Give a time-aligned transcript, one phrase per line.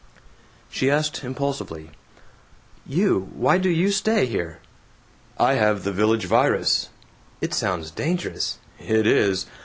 [0.71, 1.91] She asked impulsively,
[2.87, 4.57] "You, why do you stay here?"
[5.37, 6.89] "I have the Village Virus."
[7.39, 9.45] "It sounds dangerous." "It is.